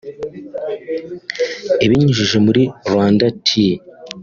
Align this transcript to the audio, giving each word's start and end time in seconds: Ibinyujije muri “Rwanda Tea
Ibinyujije 1.85 2.37
muri 2.45 2.63
“Rwanda 2.87 3.25
Tea 3.45 3.77